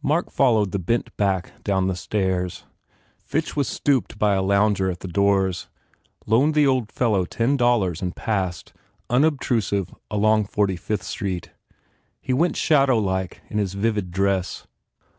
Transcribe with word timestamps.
Mark 0.00 0.30
followed 0.32 0.72
the 0.72 0.78
bent 0.78 1.14
back 1.18 1.52
down 1.62 1.88
the 1.88 1.94
stairs. 1.94 2.64
Fitch 3.18 3.54
was 3.54 3.68
stopped 3.68 4.18
by 4.18 4.32
a 4.32 4.40
lounger 4.40 4.90
at 4.90 5.00
the 5.00 5.06
doors, 5.08 5.68
loaned 6.24 6.54
the 6.54 6.66
old 6.66 6.90
fellow 6.90 7.26
ten 7.26 7.54
dollars 7.54 8.00
and 8.00 8.16
passed, 8.16 8.72
un 9.10 9.24
obtrusive, 9.24 9.94
along 10.10 10.46
Forty 10.46 10.76
Fifth 10.76 11.02
Street. 11.02 11.50
He 12.18 12.32
went 12.32 12.56
shadowlike 12.56 13.42
in 13.50 13.58
his 13.58 13.74
vivid 13.74 14.10
dress. 14.10 14.66